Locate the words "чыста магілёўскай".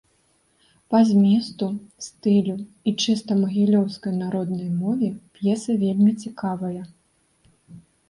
3.05-4.13